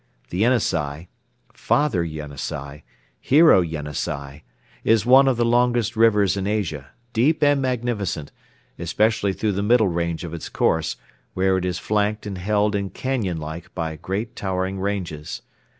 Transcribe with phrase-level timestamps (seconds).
[0.31, 1.09] The Yenisei,
[1.53, 2.81] "Father Yenisei,"
[3.19, 4.41] "Hero Yenisei,"
[4.83, 8.31] is one of the longest rivers in Asia, deep and magnificent,
[8.79, 10.95] especially through the middle range of its course,
[11.35, 15.43] where it is flanked and held in canyon like by great towering ranges.